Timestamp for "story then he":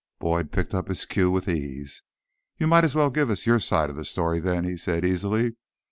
4.03-4.75